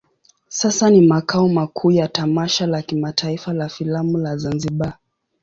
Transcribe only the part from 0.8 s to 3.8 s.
ni makao makuu ya tamasha la kimataifa la